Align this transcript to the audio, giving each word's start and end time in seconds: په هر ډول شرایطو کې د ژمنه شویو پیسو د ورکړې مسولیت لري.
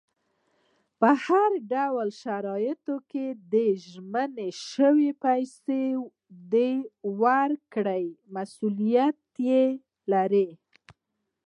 په 0.99 1.09
هر 1.25 1.51
ډول 1.73 2.07
شرایطو 2.23 2.95
کې 3.11 3.25
د 3.53 3.55
ژمنه 3.89 4.47
شویو 4.69 5.17
پیسو 5.23 5.81
د 6.53 6.55
ورکړې 7.21 8.05
مسولیت 8.35 9.17
لري. 10.11 10.49